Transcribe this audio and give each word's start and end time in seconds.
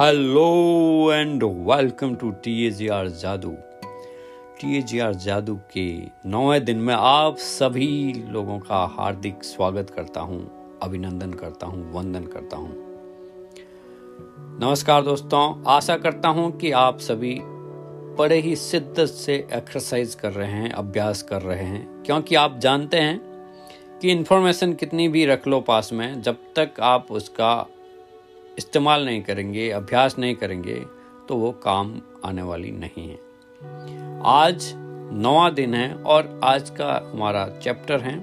Hello 0.00 1.12
and 1.12 1.42
welcome 1.44 2.14
to 2.14 2.30
T 2.42 2.52
A 2.66 2.70
G 2.70 2.88
R 2.88 3.08
जादू। 3.08 3.50
T 4.60 4.76
A 4.78 4.82
G 4.82 4.98
R 4.98 5.14
जादू 5.14 5.54
के 5.72 5.86
नौवें 6.26 6.64
दिन 6.64 6.78
में 6.78 6.94
आप 6.94 7.36
सभी 7.36 8.12
लोगों 8.28 8.58
का 8.58 8.84
हार्दिक 8.98 9.42
स्वागत 9.44 9.90
करता 9.90 10.20
हूँ, 10.20 10.38
अभिनंदन 10.82 11.32
करता 11.32 11.66
हूँ, 11.66 11.92
वंदन 11.92 12.24
करता 12.24 12.56
हूँ। 12.56 12.68
नमस्कार 14.60 15.02
दोस्तों, 15.02 15.64
आशा 15.66 15.96
करता 15.96 16.28
हूँ 16.28 16.50
कि 16.58 16.70
आप 16.72 16.98
सभी 16.98 17.38
बड़े 18.18 18.38
ही 18.40 18.54
शिद्दत 18.56 19.06
से 19.06 19.34
एक्सरसाइज 19.52 20.14
कर 20.14 20.32
रहे 20.32 20.50
हैं, 20.50 20.70
अभ्यास 20.70 21.22
कर 21.22 21.42
रहे 21.42 21.64
हैं, 21.64 22.02
क्योंकि 22.02 22.34
आप 22.34 22.58
जानते 22.58 22.96
हैं 22.96 23.20
कि 24.02 24.12
इन्फॉर्मेशन 24.12 24.72
कितनी 24.74 25.08
भी 25.08 25.26
रख 25.26 25.48
लो 25.48 25.60
पास 25.60 25.92
में, 25.92 26.22
जब 26.22 26.36
तक 26.56 26.80
आप 26.80 27.06
उसका 27.10 27.66
इस्तेमाल 28.58 29.04
नहीं 29.04 29.22
करेंगे, 29.22 29.70
अभ्यास 29.70 30.18
नहीं 30.18 30.34
करेंगे 30.34 30.74
तो 31.28 31.36
वो 31.36 31.50
काम 31.52 32.00
आने 32.24 32.42
वाली 32.42 32.70
नहीं 32.70 33.08
है। 33.08 33.18
आज 34.26 34.72
नवा 35.12 35.48
दिन 35.50 35.74
है 35.74 35.94
और 35.94 36.40
आज 36.44 36.70
का 36.70 37.10
हमारा 37.14 37.46
चैप्टर 37.62 38.00
है, 38.00 38.18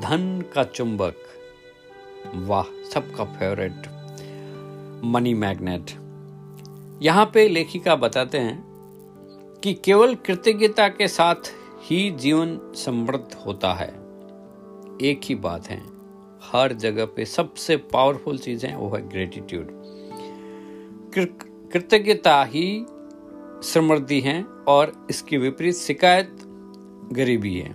धन 0.00 0.44
का 0.54 0.64
चुंबक। 0.64 1.14
वाह, 2.34 2.64
सबका 2.90 3.24
फेवरेट 3.24 3.86
मनी 5.04 5.34
मैग्नेट। 5.34 5.90
यहाँ 7.02 7.30
पे 7.34 7.48
लेखिका 7.48 7.96
बताते 7.96 8.38
हैं 8.38 8.64
कि 9.62 9.74
केवल 9.74 10.14
कृतज्ञता 10.14 10.88
के 10.88 11.08
साथ 11.08 11.52
ही 11.82 12.10
जीवन 12.10 12.58
समृद्ध 12.76 13.36
होता 13.46 13.72
है। 13.74 13.88
एक 15.02 15.20
ही 15.24 15.34
बात 15.34 15.66
है 15.66 15.95
हर 16.42 16.72
जगह 16.72 17.04
पे 17.04 17.24
सबसे 17.24 17.76
पावरफुल 17.76 18.38
चीज़ 18.38 18.66
है 18.66 18.76
वो 18.76 18.96
है 18.96 19.08
ग्रेटिट्यूड 19.08 19.66
कृतज्ञता 21.72 22.44
ही 22.44 22.86
समृद्धि 23.62 24.20
है 24.20 24.44
और 24.68 25.06
इसकी 25.10 25.36
विपरीत 25.36 25.74
शिकायत 25.74 26.36
गरीबी 27.12 27.58
है. 27.58 27.74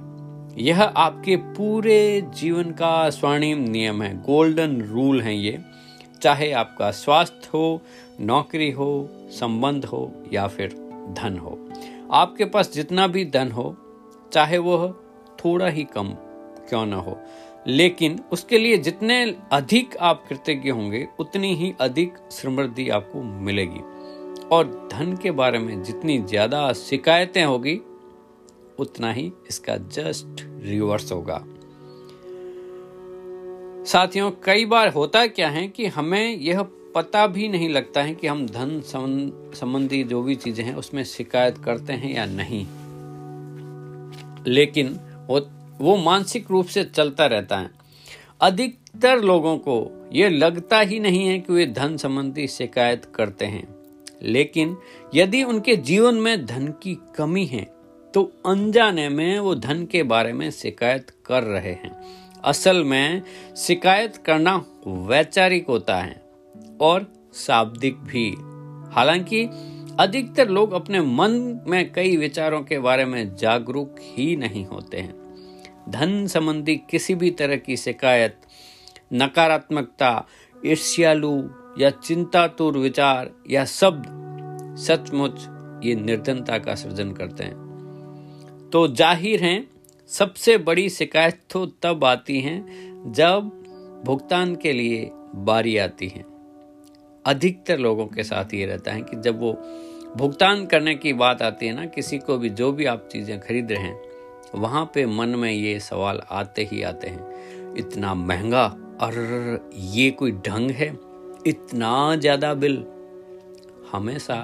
यह 0.58 0.83
आपके 0.83 1.35
पूरे 1.35 2.22
जीवन 2.22 2.63
का 2.63 3.09
स्वर्णिम 3.09 3.58
नियम 3.58 4.02
है. 4.02 4.22
गोल्डन 4.22 4.81
रूल 4.81 5.22
है 5.22 5.35
ये. 5.35 5.59
चाहे 6.22 6.52
आपका 6.52 6.91
स्वास्थ्य 6.91 7.50
हो, 7.53 7.81
नौकरी 8.19 8.72
हो, 8.72 9.09
संबंध 9.13 9.85
हो 9.85 10.23
या 10.33 10.47
फिर 10.47 10.69
धन 11.17 11.38
हो. 11.38 11.69
आपके 12.11 12.45
पास 12.45 12.73
जितना 12.73 13.07
भी 13.07 13.25
धन 13.25 13.52
हो, 13.52 13.78
चाहे 14.33 14.57
वह 14.57 14.91
थोड़ा 15.45 15.67
ही 15.67 15.83
कम 15.83 16.09
क्यों 16.69 16.85
ना 16.85 16.95
हो 16.95 17.19
लेकिन 17.67 18.19
उसके 18.31 18.57
लिए 18.57 18.77
जितने 18.77 19.23
अधिक 19.51 19.95
आप 19.97 20.23
कृतज्ञ 20.29 20.69
होंगे, 20.69 21.07
उतनी 21.19 21.53
ही 21.55 21.73
अधिक 21.81 22.13
समृद्धि 22.31 22.89
आपको 22.89 23.21
मिलेगी। 23.21 23.79
और 24.51 24.89
धन 24.93 25.17
के 25.23 25.31
बारे 25.31 25.59
में 25.59 25.83
जितनी 25.83 26.17
ज़्यादा 26.19 26.71
शिकायतें 26.73 27.43
होगी, 27.43 27.79
उतना 28.79 29.11
ही 29.11 29.31
इसका 29.49 29.77
जस्ट 29.77 30.41
रिवर्स 30.63 31.11
होगा। 31.11 31.43
साथियों, 33.85 34.31
कई 34.43 34.65
बार 34.65 34.87
होता 34.87 35.25
क्या 35.27 35.49
है 35.49 35.67
कि 35.67 35.85
हमें 35.87 36.37
यह 36.37 36.61
पता 36.95 37.25
भी 37.27 37.47
नहीं 37.47 37.69
लगता 37.69 38.01
है 38.01 38.13
कि 38.15 38.27
हम 38.27 38.45
धन 38.47 38.81
संबंधी 38.85 40.03
जो 40.03 40.21
भी 40.21 40.35
चीज़ें 40.35 40.63
हैं, 40.65 40.75
उसमें 40.75 41.03
शिकायत 41.03 41.57
करते 41.57 41.93
हैं 41.93 42.13
या 42.15 42.25
नहीं। 42.25 42.65
लेकिन 44.47 44.99
वो 45.81 45.95
मानसिक 45.97 46.51
रूप 46.51 46.65
से 46.65 46.83
चलता 46.83 47.25
रहता 47.25 47.57
है। 47.57 47.69
अधिकतर 48.41 49.19
लोगों 49.19 49.57
को 49.57 50.09
ये 50.13 50.29
लगता 50.29 50.79
ही 50.79 50.99
नहीं 50.99 51.27
है 51.27 51.39
कि 51.39 51.53
वे 51.53 51.65
धन 51.65 51.97
संबंधी 51.97 52.47
शिकायत 52.47 53.05
करते 53.15 53.45
हैं। 53.45 53.67
लेकिन 54.23 54.78
यदि 55.16 55.44
उनके 55.44 55.75
जीवन 55.75 56.16
में 56.16 56.45
धन 56.45 56.67
की 56.83 56.97
कमी 57.16 57.45
है 57.45 57.63
तो 58.13 58.23
अनजाने 58.45 59.09
में 59.09 59.39
वो 59.39 59.56
धन 59.56 59.85
के 59.85 60.03
बारे 60.03 60.33
में 60.33 60.50
शिकायत 60.51 61.11
कर 61.25 61.44
रहे 61.44 61.72
हैं। 61.73 61.91
असल 62.44 62.83
में 62.83 63.22
शिकायत 63.57 64.17
करना 64.17 64.56
वैचारिक 64.88 65.67
होता 65.67 65.97
है 65.97 66.22
और 66.81 67.11
शाब्दिक 67.35 67.95
भी। 67.95 68.29
हालाँकि 68.94 69.44
अधिकतर 70.00 70.50
लोग 70.50 70.72
अपने 70.72 71.01
मन 71.01 71.61
में 71.67 71.91
कई 71.94 72.17
विचारों 72.17 72.61
के 72.61 72.79
बारे 72.79 73.06
में 73.06 73.35
जागरूक 73.35 73.95
ही 74.01 74.35
नहीं 74.35 74.66
होते 74.66 74.97
हैं। 74.97 75.20
धन 75.90 76.25
संबंधी 76.28 76.75
किसी 76.90 77.16
भी 77.16 77.30
तरह 77.31 77.56
की 77.58 77.78
शिकायत, 77.78 78.38
नकारात्मकता, 79.14 80.25
ईर्ष्यालु 80.56 81.42
या 81.80 81.90
चिंतातुर 81.90 82.78
विचार 82.78 83.30
या 83.50 83.66
शब्द 83.66 84.06
सचमुच 84.80 85.47
ये 85.86 85.96
निर्धनता 85.96 86.58
का 86.58 86.75
सृजन 86.75 87.12
करते 87.12 87.44
हैं। 87.44 88.69
तो 88.72 88.88
ज़ाहिर 88.88 89.44
है, 89.44 89.64
सबसे 90.09 90.58
बड़ी 90.59 90.90
शिकायत 90.90 91.40
तो 91.50 91.66
तब 91.84 92.03
आती 92.06 92.40
है 92.42 92.59
जब 93.12 93.50
भुगतान 94.06 94.56
के 94.56 94.74
लिए 94.74 95.09
बारी 95.38 95.78
आती 95.78 96.08
है। 96.08 96.24
अधिकतर 97.25 97.80
लोगों 97.80 98.06
के 98.06 98.24
साथ 98.24 98.53
ये 98.53 98.66
रहता 98.66 98.92
है 98.92 99.02
कि 99.02 99.22
जब 99.22 99.40
वो 99.40 99.52
भुगतान 100.18 100.66
करने 100.66 100.96
की 100.96 101.13
बात 101.13 101.42
आती 101.42 101.68
है 101.68 101.74
ना, 101.74 101.86
किसी 101.86 102.18
को 102.18 102.38
भी 102.38 102.50
जो 102.52 102.72
भी 102.72 102.86
आप 102.86 103.08
चीज़ें 103.12 103.40
खरीद 103.40 103.72
रहे 103.72 103.84
हैं 103.84 104.10
वहाँ 104.56 104.85
पे 104.94 105.06
मन 105.06 105.29
में 105.29 105.51
ये 105.51 105.79
सवाल 105.79 106.22
आते 106.31 106.67
ही 106.72 106.81
आते 106.81 107.07
हैं, 107.07 107.75
इतना 107.75 108.13
महँगा 108.13 108.66
और 109.01 109.69
ये 109.75 110.09
कोई 110.12 110.31
ढंग 110.45 110.72
है? 110.72 110.89
इतना 111.47 112.16
ज़्यादा 112.16 112.53
बिल? 112.53 112.84
हमेशा 113.91 114.35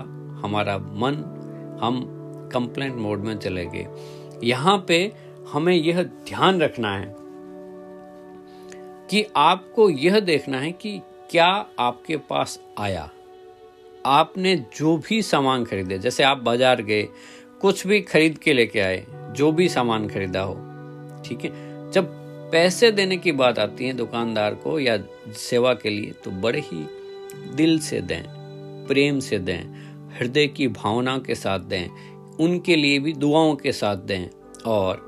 हमारा 0.44 0.78
मन, 0.78 1.24
हम 1.82 2.02
कंप्लेंट 2.54 2.96
मोड 2.96 3.24
में 3.24 3.38
चले 3.38 3.66
गए। 3.66 3.88
यहाँ 4.44 4.78
पे 4.88 5.12
हमें 5.52 5.74
यह 5.74 6.02
ध्यान 6.04 6.62
रखना 6.62 6.98
है 6.98 7.16
कि 9.10 9.26
आपको 9.36 9.90
यह 9.90 10.20
देखना 10.20 10.60
है 10.60 10.72
कि 10.72 11.00
क्या 11.32 11.48
आपके 11.80 12.18
पास 12.30 12.60
आया। 12.80 13.10
आपने 14.06 14.56
जो 14.78 14.98
भी 14.98 15.22
सामान 15.22 15.64
खरीदे, 15.66 15.98
जैसे 16.00 16.24
आप 16.24 16.38
बाज़ार 16.38 16.82
गए, 16.82 17.08
कुछ 17.62 17.86
भी 17.88 18.00
खरीद 18.02 18.38
के 18.38 18.54
लेके 18.54 18.80
आए 18.80 19.06
जो 19.38 19.52
भी 19.52 19.68
सामान 19.70 20.08
खरीदा 20.08 20.42
हो, 20.42 20.54
ठीक 21.26 21.44
है? 21.46 21.52
जब 21.92 22.16
पैसे 22.52 22.92
देने 22.92 23.18
की 23.18 23.32
बात 23.32 23.60
आती 23.60 23.86
है 23.86 23.94
दुकानदार 23.94 24.54
को 24.56 24.80
या 24.80 24.98
सेवा 25.38 25.74
के 25.74 25.90
लिए 25.90 26.12
तो 26.24 26.32
बड़े 26.42 26.60
ही 26.62 26.86
दिल 27.56 27.80
से 27.80 28.02
दें, 28.02 28.24
प्रेम 28.88 29.20
से 29.20 29.40
दें, 29.40 29.60
हृदय 30.20 30.48
की 30.48 30.68
भावना 30.68 31.18
के 31.18 31.36
साथ 31.36 31.60
दें, 31.60 31.88
उनके 32.40 32.76
लिए 32.76 33.00
भी 33.00 33.14
दुआओं 33.14 33.56
के 33.56 33.72
साथ 33.72 33.98
दें 34.08 34.28
और 34.68 35.06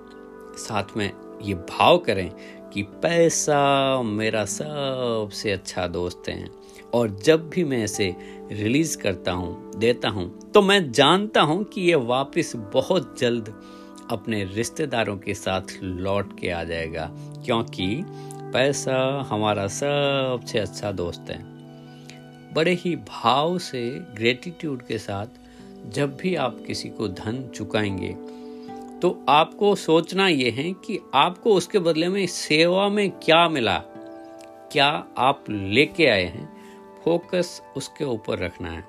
साथ 0.58 0.98
में 0.98 1.12
ये 1.44 1.54
भाव 1.70 1.98
करें 1.98 2.30
कि 2.74 2.82
पैसा 3.04 4.02
मेरा 4.02 4.44
सबसे 4.46 5.52
अच्छा 5.52 5.88
दोस्त 5.88 6.30
है 6.30 6.48
और 6.94 7.10
जब 7.24 7.50
भी 7.50 7.64
मैं 7.64 7.84
इसे 7.84 8.14
रिलीज़ 8.52 8.98
करता 8.98 9.32
हूँ, 9.32 9.72
देता 9.78 10.10
हूँ 10.10 10.52
तो 10.54 10.62
मैं 10.62 10.92
जानता 10.92 11.42
हूँ 11.42 11.64
कि 11.64 11.82
ये 11.82 11.96
वापस 11.96 12.54
बहुत 12.74 13.16
जल्द 13.20 13.54
अपने 14.10 14.44
रिश्तेदारों 14.46 15.18
के 15.18 15.34
साथ 15.34 15.62
लौट 15.82 16.38
के 16.40 16.50
आ 16.50 16.64
जाएगा, 16.64 17.10
क्योंकि 17.46 18.04
पैसा 18.54 18.98
हमारा 19.30 19.68
सबसे 19.68 20.60
अच्छा 20.60 20.92
दोस्त 20.92 21.30
है। 21.30 21.38
बड़े 22.54 22.74
ही 22.74 22.96
भाव 22.96 23.58
से 23.60 23.90
ग्रेटिट्यूड 24.16 24.82
के 24.82 24.98
साथ 24.98 25.28
जब 25.90 26.16
भी 26.18 26.36
आप 26.36 26.58
किसी 26.68 26.90
को 26.90 27.08
धन 27.08 27.48
चुकाएँगे 27.56 28.16
तो 29.02 29.10
आपको 29.30 29.74
सोचना 29.76 30.28
यह 30.28 30.54
है 30.54 30.72
कि 30.86 31.00
आपको 31.16 31.54
उसके 31.54 31.80
बदले 31.80 32.08
में 32.10 32.26
सेवा 32.28 32.88
में 32.90 33.10
क्या 33.20 33.48
मिला? 33.50 33.78
क्या 34.72 34.88
आप 35.18 35.44
लेके 35.50 36.08
आए 36.08 36.24
हैं? 36.24 36.48
फोकस 37.04 37.62
उसके 37.78 38.06
ऊपर 38.06 38.40
रखना 38.40 38.72
है। 38.72 38.84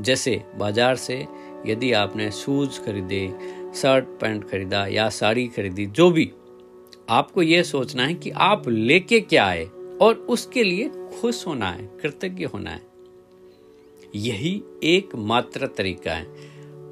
जैसे 0.00 0.42
बाज़ार 0.58 0.96
से 0.96 1.26
यदि 1.66 1.92
आपने 1.92 2.30
शूज़ 2.30 2.80
खरीदे 2.80 3.26
शर्ट 3.74 4.04
पैंट 4.04 4.50
खरीदा 4.50 4.86
या 4.86 5.08
साड़ी 5.08 5.46
खरीदी, 5.46 5.86
जो 5.86 6.10
भी। 6.10 6.32
आपको 7.08 7.42
यह 7.42 7.62
सोचना 7.62 8.06
है 8.06 8.14
कि 8.14 8.30
आप 8.30 8.68
लेके 8.68 9.20
क्या 9.20 9.46
आए 9.46 9.64
और 10.02 10.14
उसके 10.14 10.64
लिए 10.64 10.88
खुश 10.88 11.46
होना 11.46 11.70
है, 11.70 11.90
कृतज्ञ 12.02 12.44
होना 12.44 12.70
है। 12.70 12.82
यही 14.14 14.62
एक 14.82 15.08
मात्र 15.16 15.66
तरीका 15.66 16.14
है। 16.14 16.24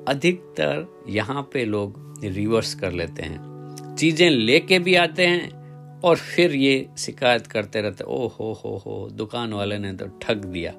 अधिकतर 0.08 1.04
यहाँ 1.08 1.50
पे 1.52 1.64
लोग 1.64 2.20
रिवर्स 2.24 2.74
कर 2.74 2.92
लेते 2.92 3.22
हैं। 3.22 3.50
चीज़ें 3.96 4.30
लेके 4.30 4.78
भी 4.78 4.94
आते 4.94 5.26
हैं 5.26 5.60
और 6.00 6.16
फिर 6.16 6.54
ये 6.54 6.88
शिकायत 6.98 7.46
करते 7.46 7.80
रहते 7.80 8.04
ओ 8.04 8.26
हो 8.26 8.52
हो 8.52 8.82
हो, 8.86 9.08
दुकान 9.12 9.52
वाले 9.52 9.78
ने 9.78 9.92
तो 9.92 10.06
ठग 10.06 10.44
दिया। 10.44 10.74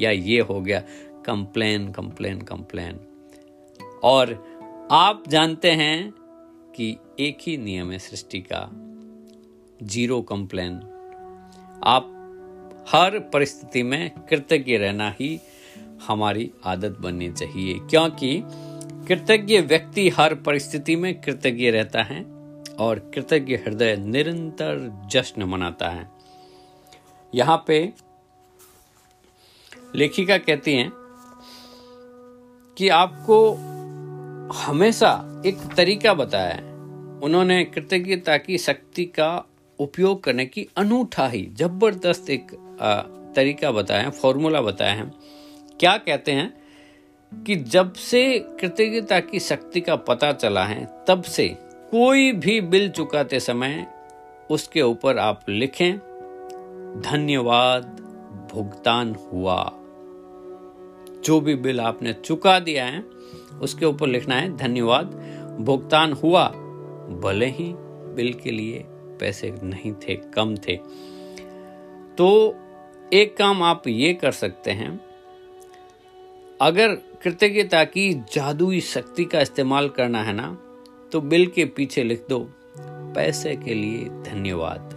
या, 0.00 0.10
ये 0.10 0.40
हो 0.40 0.60
गया, 0.60 0.82
कंप्लेन 1.26 1.92
कंप्लेन 1.92 2.40
कंप्लेन। 2.40 3.00
और 4.04 4.51
आप 4.90 5.22
जानते 5.28 5.70
हैं 5.70 6.12
कि 6.76 6.96
एक 7.20 7.38
ही 7.40 7.56
नियम 7.56 7.90
है 7.92 7.98
सृष्टि 7.98 8.40
का, 8.40 8.68
ज़ीरो 9.82 10.20
कंप्लेन। 10.22 10.74
आप 11.84 12.08
हर 12.88 13.18
परिस्थिति 13.18 13.82
में 13.82 14.10
कृतज्ञ 14.30 14.76
रहना 14.76 15.10
ही 15.20 15.40
हमारी 16.06 16.50
आदत 16.64 16.96
बननी 17.00 17.30
चाहिए, 17.32 17.78
क्योंकि 17.80 18.42
कृतज्ञ 19.08 19.60
व्यक्ति 19.60 20.08
हर 20.08 20.34
परिस्थिति 20.34 20.96
में 20.96 21.20
कृतज्ञ 21.20 21.70
रहता 21.70 22.02
है 22.02 22.22
और 22.78 22.98
कृतज्ञ 23.14 23.56
हृदय 23.56 23.96
निरंतर 23.96 25.08
जश्न 25.10 25.42
मनाता 25.42 25.88
है। 25.88 26.10
यहाँ 27.34 27.64
पे 27.66 27.92
लेखिका 29.94 30.38
कहती 30.38 30.74
हैं 30.74 30.90
कि 32.76 32.88
आपको 32.88 33.38
हमेशा 34.50 35.42
एक 35.46 35.58
तरीका 35.76 36.14
बताया 36.14 36.54
है। 36.54 36.70
उन्होंने 37.22 37.64
कृतज्ञता 37.64 38.36
की 38.36 38.58
शक्ति 38.58 39.04
का 39.04 39.44
उपयोग 39.78 40.22
करने 40.24 40.46
की 40.46 40.66
अनूठा 40.76 41.26
ही 41.26 41.42
ज़बरदस्त 41.52 42.30
एक 42.30 42.50
तरीका 43.36 43.70
बताया 43.70 44.10
फॉर्मूला 44.10 44.60
बताया 44.60 44.92
है। 44.92 45.10
क्या 45.80 45.96
कहते 45.96 46.32
हैं 46.32 46.52
कि 47.32 47.56
जब 47.56 47.92
से 47.92 48.38
कृतज्ञता 48.60 49.20
की 49.20 49.40
शक्ति 49.40 49.80
का 49.80 49.96
पता 49.96 50.32
चला 50.32 50.64
है, 50.64 50.84
तब 51.08 51.22
से 51.22 51.48
कोई 51.90 52.32
भी 52.32 52.60
बिल 52.60 52.88
चुकाते 52.90 53.40
समय 53.40 53.86
उसके 54.50 54.82
ऊपर 54.82 55.18
आप 55.18 55.44
लिखें, 55.48 55.96
धन्यवाद, 57.02 57.84
भुगतान 58.52 59.14
हुआ। 59.32 59.72
जो 61.24 61.40
भी 61.40 61.54
बिल 61.54 61.80
आपने 61.80 62.12
चुका 62.14 62.58
दिया 62.60 62.84
है 62.84 63.00
उसके 63.62 63.86
ऊपर 63.86 64.08
लिखना 64.08 64.34
है, 64.34 64.56
धन्यवाद। 64.56 65.06
भुगतान 65.60 66.12
हुआ, 66.12 66.46
भले 67.22 67.46
ही 67.48 67.72
बिल 68.14 68.32
के 68.34 68.50
लिए 68.50 68.84
पैसे 69.20 69.52
नहीं 69.62 69.92
थे, 69.98 70.14
कम 70.34 70.54
थे। 70.58 70.76
तो 72.18 72.56
एक 73.12 73.36
काम 73.36 73.62
आप 73.62 73.88
ये 73.88 74.12
कर 74.14 74.32
सकते 74.32 74.70
हैं, 74.70 75.00
अगर 76.60 76.94
कृतज्ञता 77.22 77.82
की 77.84 78.12
जादुई 78.32 78.80
शक्ति 78.80 79.24
का 79.24 79.40
इस्तेमाल 79.40 79.88
करना 79.88 80.22
है 80.22 80.32
ना 80.32 80.56
तो 81.12 81.20
बिल 81.20 81.46
के 81.46 81.64
पीछे 81.66 82.02
लिख 82.02 82.24
दो, 82.28 82.38
पैसे 83.14 83.54
के 83.56 83.74
लिए 83.74 84.04
धन्यवाद। 84.24 84.90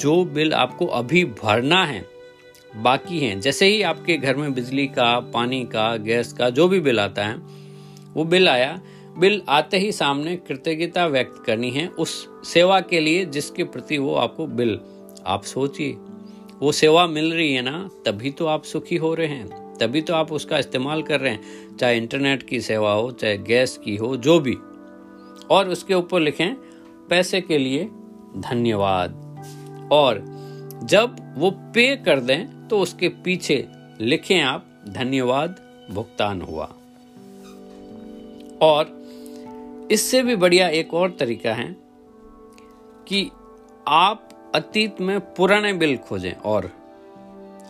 जो 0.00 0.24
बिल 0.24 0.52
आपको 0.54 0.86
अभी 0.86 1.24
भरना 1.24 1.84
है 1.84 2.00
बाकी 2.76 3.18
हैं। 3.18 3.40
जैसे 3.40 3.66
ही 3.66 3.82
आपके 3.82 4.16
घर 4.16 4.36
में 4.36 4.54
बिजली 4.54 4.86
का, 4.86 5.20
पानी 5.20 5.64
का, 5.64 5.96
गैस 5.96 6.32
का 6.32 6.50
जो 6.50 6.68
भी 6.68 6.80
बिल 6.80 7.00
आता 7.00 7.24
है, 7.24 7.36
वो 8.14 8.24
बिल 8.24 8.48
आया। 8.48 8.80
बिल 9.18 9.42
आते 9.48 9.78
ही 9.78 9.92
सामने 9.92 10.36
कृतज्ञता 10.36 11.06
व्यक्त 11.06 11.42
करनी 11.46 11.70
है 11.70 11.88
उस 11.88 12.28
सेवा 12.52 12.80
के 12.80 13.00
लिए 13.00 13.24
जिसके 13.24 13.64
प्रति 13.64 13.98
वो 13.98 14.14
आपको 14.14 14.46
बिल, 14.46 14.80
आप 15.26 15.42
सोचिए। 15.42 15.96
वो 16.60 16.72
सेवा 16.72 17.06
मिल 17.06 17.32
रही 17.32 17.54
है 17.54 17.62
ना, 17.62 17.90
तभी 18.06 18.30
तो 18.30 18.46
आप 18.46 18.64
सुखी 18.64 18.96
हो 18.96 19.14
रहे 19.14 19.26
हैं, 19.26 19.78
तभी 19.78 20.00
तो 20.00 20.14
आप 20.14 20.32
उसका 20.32 20.58
इस्तेमाल 20.58 21.02
कर 21.02 21.20
रहे 21.20 21.32
हैं, 21.32 21.76
चाहे 21.76 21.96
इंटरनेट 21.96 22.42
की 22.42 22.60
सेवा 22.60 22.92
हो, 22.92 23.10
चाहे 23.10 23.38
गैस 23.38 23.80
की 23.84 23.96
हो, 23.96 24.16
जो 24.16 24.40
भी। 24.40 24.54
और 25.50 25.68
उसके 25.68 25.94
ऊपर 25.94 26.20
लिखें, 26.20 26.54
पैसे 27.10 27.40
के 27.40 27.58
लिए 27.58 27.84
धन्यवाद। 28.36 29.10
और 29.92 30.35
जब 30.84 31.34
वो 31.38 31.50
पे 31.50 31.96
कर 31.96 32.20
दें 32.20 32.68
तो 32.68 32.78
उसके 32.78 33.08
पीछे 33.08 33.68
लिखें 34.00 34.40
आप, 34.40 34.66
धन्यवाद, 34.88 35.56
भुगतान 35.90 36.42
हुआ। 36.42 36.74
और 38.62 39.06
इससे 39.90 40.22
भी 40.22 40.36
बढ़िया 40.36 40.68
एक 40.68 40.94
और 40.94 41.10
तरीका 41.10 41.54
है 41.54 41.76
कि 43.08 43.30
आप 43.88 44.28
अतीत 44.54 45.00
में 45.00 45.20
पुराने 45.20 45.72
बिल 45.72 45.96
खोजें 45.96 46.32
और 46.32 46.72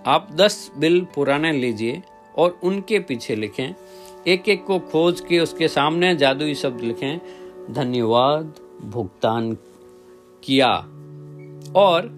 आप 0.06 0.28
10 0.34 0.72
बिल 0.78 1.06
पुराने 1.14 1.52
लीजिए 1.52 2.02
और 2.38 2.60
उनके 2.62 2.98
पीछे 2.98 3.36
लिखें। 3.36 3.74
एक 4.26 4.48
एक 4.48 4.64
को 4.64 4.78
खोज 4.78 5.20
के 5.20 5.38
उसके 5.38 5.68
सामने 5.68 6.16
जादुई 6.16 6.54
शब्द 6.54 6.80
लिखें, 6.80 7.18
धन्यवाद, 7.70 8.54
भुगतान 8.82 9.54
किया। 10.44 10.72
और 11.76 12.15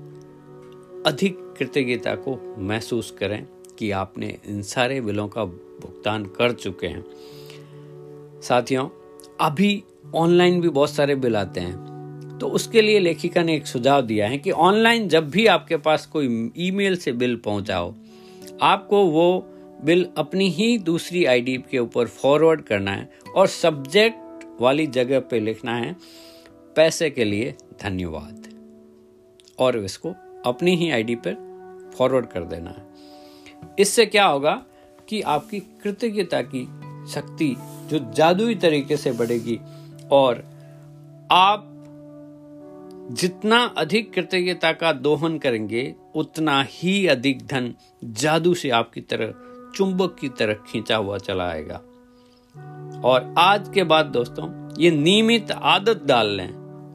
अधिक 1.07 1.55
कृतज्ञता 1.59 2.15
को 2.15 2.57
महसूस 2.59 3.11
करें 3.11 3.47
कि 3.79 3.91
आपने 3.91 4.39
इन 4.47 4.63
सारे 4.63 5.01
बिलों 5.01 5.29
का 5.29 5.45
भुगतान 5.45 6.25
कर 6.25 6.53
चुके 6.53 6.87
हैं। 6.87 7.05
साथियों, 8.43 8.89
अभी 9.41 9.85
ऑनलाइन 10.15 10.61
भी 10.61 10.69
बहुत 10.69 10.91
सारे 10.91 11.15
बिल 11.15 11.37
आते 11.37 11.61
हैं। 11.61 11.89
तो 12.41 12.49
उसके 12.49 12.83
लिए 12.83 12.99
लेखिका 12.99 13.43
ने 13.43 13.57
एक 13.57 13.67
सुझाव 13.67 14.03
दिया 14.03 14.29
है 14.29 14.39
कि 14.39 14.51
ऑनलाइन 14.51 15.09
जब 15.09 15.31
भी 15.31 15.47
आपके 15.47 15.77
पास 15.77 16.07
कोई 16.07 16.53
ईमेल 16.57 16.97
से 16.97 17.13
बिल 17.13 17.37
पहुंचाओ 17.37 17.95
आपको 18.63 19.05
वो 19.05 19.47
बिल 19.85 20.09
अपनी 20.19 20.49
ही 20.49 20.79
दूसरी 20.79 21.25
आईडी 21.25 21.57
के 21.57 21.79
ऊपर 21.79 22.07
फॉरवर्ड 22.07 22.61
करना 22.61 22.91
है 22.91 23.13
और 23.35 23.47
सब्जेक्ट 23.47 24.45
वाली 24.61 24.87
जगह 24.87 25.21
पे 25.21 25.41
लिखना 25.41 25.77
है। 25.77 25.97
पैसे 26.77 27.11
के 27.11 27.25
लिए 27.25 27.55
धन्यवाद। 27.83 28.49
और 29.59 29.79
इसको 29.79 30.15
अपनी 30.47 30.77
ही 30.77 30.91
आईडी 30.91 31.15
पर 31.15 31.49
फॉरवर्ड 31.99 32.27
कर 32.27 32.45
देना 32.45 32.71
है। 32.71 32.87
इससे 33.79 34.07
क्या 34.07 34.27
होगा 34.27 34.63
कि 35.09 35.21
आपकी 35.21 35.61
कृतज्ञता 35.61 36.43
की 36.43 36.65
शक्ति 37.13 37.57
जो 37.61 38.13
जादुई 38.13 38.55
तरीके 38.55 38.97
से 38.97 39.13
बढ़ेगी 39.13 39.61
और 40.13 40.45
आप 41.33 41.75
जितना 43.11 43.65
अधिक 43.65 44.13
कृतज्ञता 44.13 44.73
का 44.73 44.93
दोहन 44.93 45.39
करेंगे, 45.39 45.95
उतना 46.15 46.63
ही 46.69 47.07
अधिक 47.07 47.47
धन 47.47 47.75
जादू 48.05 48.55
से 48.55 48.71
आपकी 48.71 49.01
तरह, 49.01 49.35
चुंबक 49.77 50.17
की 50.21 50.29
तरह 50.29 50.55
खींचा 50.55 50.97
हुआ 50.97 51.19
चला 51.19 51.49
आएगा। 51.49 51.77
और 53.05 53.35
आज 53.39 53.71
के 53.75 53.85
बाद 53.85 54.07
दोस्तों, 54.07 54.75
ये 54.79 54.91
नियमित 54.91 55.51
आदत 55.51 56.03
डाल 56.05 56.29
लें। 56.29 56.51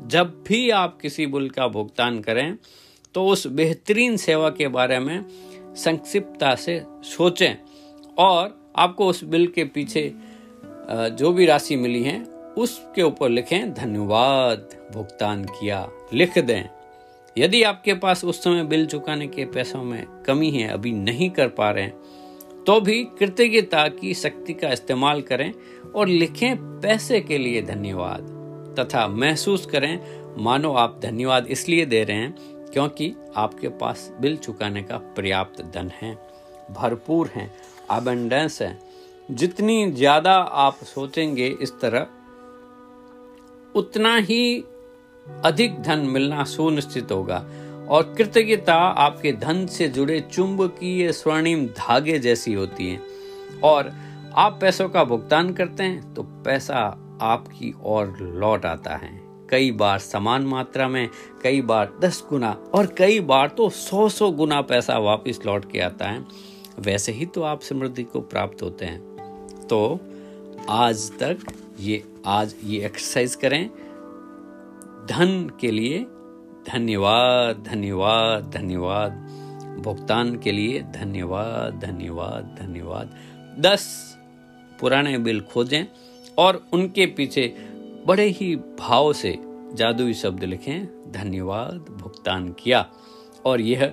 जब 0.05 0.43
भी 0.47 0.69
आप 0.69 0.97
किसी 1.01 1.25
बुल 1.25 1.49
का 1.49 1.67
भुगतान 1.67 2.21
करें 2.21 2.57
तो 3.15 3.25
उस 3.25 3.45
बेहतरीन 3.47 4.17
सेवा 4.17 4.49
के 4.49 4.67
बारे 4.67 4.99
में 4.99 5.25
संक्षिप्तता 5.75 6.53
से 6.55 6.81
सोचें। 7.05 7.55
और 8.17 8.71
आपको 8.75 9.07
उस 9.07 9.23
बिल 9.23 9.47
के 9.47 9.63
पीछे 9.65 10.11
जो 10.89 11.31
भी 11.33 11.45
राशि 11.45 11.75
मिली 11.75 12.03
है, 12.03 12.21
उसके 12.57 13.01
ऊपर 13.01 13.29
लिखें, 13.29 13.73
धन्यवाद, 13.73 14.69
भुगतान 14.93 15.43
किया। 15.45 15.87
लिख 16.13 16.37
दें। 16.37 16.63
यदि 17.37 17.61
आपके 17.63 17.93
पास 17.93 18.23
उस 18.25 18.43
समय 18.43 18.63
बिल 18.63 18.85
चुकाने 18.85 19.27
के 19.27 19.45
पैसों 19.45 19.83
में 19.83 20.05
कमी 20.25 20.49
है, 20.51 20.67
अभी 20.69 20.91
नहीं 20.91 21.29
कर 21.29 21.47
पा 21.47 21.69
रहे 21.71 21.83
हैं 21.83 22.63
तो 22.67 22.79
भी 22.81 23.03
कृतज्ञता 23.19 23.87
की 23.89 24.13
शक्ति 24.13 24.53
का 24.53 24.71
इस्तेमाल 24.71 25.21
करें 25.21 25.51
और 25.95 26.07
लिखें, 26.07 26.55
पैसे 26.81 27.19
के 27.21 27.37
लिए 27.37 27.61
धन्यवाद। 27.61 28.75
तथा 28.79 29.07
महसूस 29.07 29.65
करें, 29.65 29.99
मानो 30.43 30.71
आप 30.73 30.99
धन्यवाद 31.03 31.47
इसलिए 31.47 31.85
दे 31.85 32.03
रहे 32.03 32.17
हैं 32.17 32.52
क्योंकि 32.73 33.13
आपके 33.37 33.67
पास 33.69 34.11
बिल 34.21 34.37
चुकाने 34.37 34.81
का 34.83 34.97
पर्याप्त 35.17 35.61
धन 35.73 35.91
है, 36.01 36.13
भरपूर 36.71 37.29
है 37.35 37.49
अबेंडेंस 37.91 38.61
है। 38.61 38.77
जितनी 39.29 39.91
ज़्यादा 39.91 40.33
आप 40.33 40.83
सोचेंगे 40.85 41.47
इस 41.61 41.71
तरह, 41.81 42.07
उतना 43.75 44.15
ही 44.17 44.63
अधिक 45.27 45.81
धन 45.81 45.99
मिलना 46.07 46.43
सुनिश्चित 46.45 47.11
होगा। 47.11 47.45
और 47.89 48.13
कृतज्ञता 48.17 48.75
आपके 48.75 49.31
धन 49.33 49.65
से 49.67 49.87
जुड़े 49.89 50.19
चुंबकीय 50.31 51.11
स्वर्णिम 51.11 51.65
धागे 51.67 52.17
जैसी 52.19 52.53
होती 52.53 52.89
है। 52.89 52.99
और 53.63 53.91
आप 54.35 54.57
पैसों 54.61 54.89
का 54.89 55.03
भुगतान 55.03 55.53
करते 55.53 55.83
हैं 55.83 56.13
तो 56.13 56.23
पैसा 56.45 56.79
आपकी 57.21 57.73
ओर 57.85 58.17
लौट 58.19 58.65
आता 58.65 58.95
है। 58.95 59.22
कई 59.53 59.71
बार 59.71 59.99
समान 59.99 60.43
मात्रा 60.43 60.87
में, 60.87 61.09
कई 61.43 61.61
बार 61.61 61.91
दस 62.01 62.23
गुना 62.29 62.51
और 62.73 62.85
कई 62.97 63.19
बार 63.19 63.47
तो 63.47 63.69
सौ 63.69 64.07
सौ 64.09 64.31
गुना 64.31 64.61
पैसा 64.61 64.97
वापस 64.97 65.39
लौट 65.45 65.71
के 65.71 65.79
आता 65.79 66.05
है। 66.05 66.25
वैसे 66.79 67.11
ही 67.11 67.25
तो 67.25 67.41
आप 67.41 67.61
समृद्धि 67.61 68.03
को 68.03 68.19
प्राप्त 68.21 68.61
होते 68.63 68.85
हैं। 68.85 69.67
तो 69.67 69.99
आज 70.69 71.11
तक 71.11 71.37
ये, 71.79 72.03
आज 72.25 72.55
ये 72.63 72.85
एक्सरसाइज 72.85 73.35
करें। 73.35 73.69
धन 75.09 75.51
के 75.59 75.71
लिए 75.71 75.99
धन्यवाद 76.69 77.63
धन्यवाद 77.63 78.49
धन्यवाद। 78.53 79.11
भुगतान 79.83 80.35
के 80.37 80.51
लिए 80.51 80.81
धन्यवाद 80.81 81.79
धन्यवाद 81.79 82.57
धन्यवाद। 82.61 83.15
दस 83.59 83.85
पुराने 84.79 85.17
बिल 85.17 85.41
खोजें 85.41 85.85
और 86.37 86.63
उनके 86.73 87.05
पीछे 87.05 87.45
बड़े 88.07 88.27
ही 88.29 88.55
भाव 88.55 89.13
से 89.13 89.37
जादुई 89.73 90.13
शब्द 90.13 90.43
लिखें, 90.43 91.11
धन्यवाद, 91.11 91.73
भुगतान 91.73 92.51
किया। 92.51 92.91
और 93.45 93.61
यह 93.61 93.85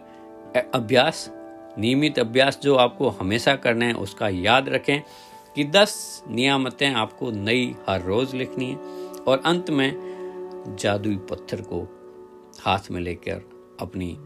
अभ्यास, 0.74 1.30
नियमित 1.78 2.18
अभ्यास 2.18 2.60
जो 2.62 2.76
आपको 2.76 3.08
हमेशा 3.08 3.56
करना 3.56 3.84
है, 3.84 3.92
उसका 3.92 4.28
याद 4.28 4.68
रखें 4.68 5.02
कि 5.56 5.64
दस 5.64 6.22
नियामतें 6.28 6.90
आपको 6.90 7.30
नई 7.30 7.74
हर 7.88 8.02
रोज 8.02 8.34
लिखनी 8.34 8.70
है 8.70 8.76
और 9.12 9.42
अंत 9.46 9.70
में 9.70 9.92
जादुई 10.80 11.16
पत्थर 11.16 11.60
को 11.60 11.82
हाथ 12.60 12.90
में 12.90 13.00
लेकर 13.00 13.42
अपनी 13.80 14.16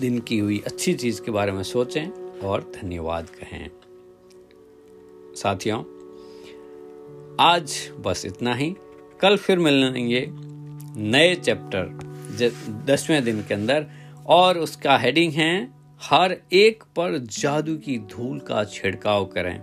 दिन 0.00 0.18
की 0.18 0.38
हुई 0.38 0.62
अच्छी 0.66 0.94
चीज़ 0.94 1.22
के 1.22 1.30
बारे 1.30 1.52
में 1.52 1.62
सोचें 1.62 2.38
और 2.40 2.72
धन्यवाद 2.82 3.30
कहें। 3.30 3.70
साथियों 5.36 5.93
आज 7.40 7.92
बस 8.00 8.26
इतना 8.26 8.54
ही। 8.54 8.74
कल 9.20 9.36
फिर 9.36 9.58
मिलेंगे 9.58 10.28
नए 10.96 11.34
चैप्टर 11.34 11.84
दसवें 12.86 13.24
दिन 13.24 13.42
के 13.42 13.54
अंदर। 13.54 13.86
और 14.26 14.58
उसका 14.58 14.98
हेडिंग 14.98 15.32
है, 15.32 15.70
हर 16.02 16.36
एक 16.52 16.82
पर 16.82 17.18
जादू 17.18 17.76
की 17.76 17.98
धूल 17.98 18.38
का 18.38 18.64
छिड़काव 18.64 19.24
करें। 19.24 19.60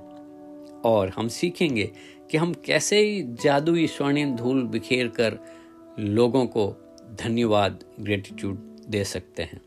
और 0.81 1.09
हम 1.09 1.27
सीखेंगे 1.27 1.91
कि 2.31 2.37
हम 2.37 2.53
कैसे 2.53 3.23
जादुई 3.43 3.87
स्वर्णिम 3.87 4.35
धूल 4.35 4.63
बिखेर 4.63 5.07
कर 5.07 5.37
लोगों 5.99 6.45
को 6.45 6.95
धन्यवाद 7.23 7.83
ग्रेटिट्यूड 7.99 8.55
दे 8.89 9.03
सकते 9.03 9.43
हैं। 9.43 9.61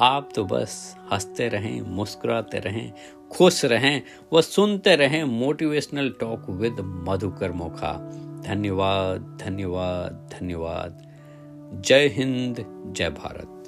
आप 0.00 0.28
तो 0.34 0.44
बस 0.44 0.96
हँसते 1.12 1.48
रहें, 1.48 1.80
मुस्कुराते 1.80 2.58
रहें, 2.58 2.92
खुश 3.30 3.64
रहें, 3.64 4.02
व 4.32 4.40
सुनते 4.40 4.96
रहें 4.96 5.24
motivational 5.24 6.10
talk 6.20 6.50
with 6.50 6.76
Madhukar 6.80 7.52
Mokha. 7.52 7.92
धन्यवाद 8.46 9.38
धन्यवाद 9.42 10.30
धन्यवाद। 10.32 11.06
जय 11.86 12.06
हिंद, 12.06 12.64
जय 12.96 13.10
भारत। 13.10 13.59